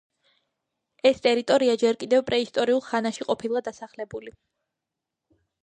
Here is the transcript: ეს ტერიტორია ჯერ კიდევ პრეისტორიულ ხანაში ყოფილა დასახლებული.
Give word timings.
ეს 1.09 1.21
ტერიტორია 1.25 1.75
ჯერ 1.83 1.99
კიდევ 2.03 2.25
პრეისტორიულ 2.31 2.83
ხანაში 2.87 3.29
ყოფილა 3.29 3.65
დასახლებული. 3.69 4.37